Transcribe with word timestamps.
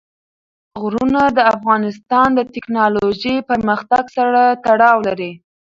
غرونه 0.81 1.21
د 1.37 1.39
افغانستان 1.55 2.27
د 2.35 2.39
تکنالوژۍ 2.53 3.35
پرمختګ 3.49 4.03
سره 4.17 4.41
تړاو 4.65 4.97
لري. 5.07 5.31